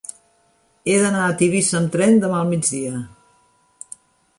[0.87, 3.07] He d'anar a Tivissa amb tren demà al migdia.